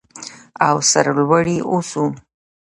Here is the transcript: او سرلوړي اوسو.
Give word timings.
او 0.67 0.75
سرلوړي 0.91 1.57
اوسو. 1.71 2.03